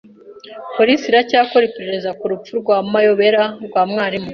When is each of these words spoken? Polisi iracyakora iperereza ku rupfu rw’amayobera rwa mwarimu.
Polisi 0.75 1.05
iracyakora 1.07 1.63
iperereza 1.69 2.09
ku 2.19 2.25
rupfu 2.31 2.51
rw’amayobera 2.61 3.43
rwa 3.65 3.81
mwarimu. 3.89 4.29